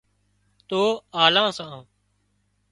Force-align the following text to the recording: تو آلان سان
تو 0.69 0.81
آلان 1.23 1.47
سان 1.57 1.83